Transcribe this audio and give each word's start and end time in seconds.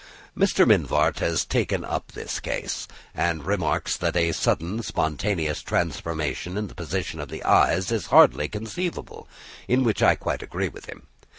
Mr. 0.35 0.65
Mivart 0.65 1.19
has 1.19 1.45
taken 1.45 1.85
up 1.85 2.13
this 2.13 2.39
case, 2.39 2.87
and 3.13 3.45
remarks 3.45 3.95
that 3.95 4.15
a 4.15 4.31
sudden 4.31 4.81
spontaneous 4.81 5.61
transformation 5.61 6.57
in 6.57 6.65
the 6.65 6.73
position 6.73 7.19
of 7.19 7.29
the 7.29 7.43
eyes 7.43 7.91
is 7.91 8.07
hardly 8.07 8.47
conceivable, 8.47 9.27
in 9.67 9.83
which 9.83 10.01
I 10.01 10.15
quite 10.15 10.41
agree 10.41 10.69
with 10.69 10.85
him. 10.87 11.05